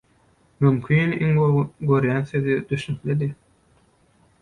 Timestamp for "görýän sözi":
1.93-2.59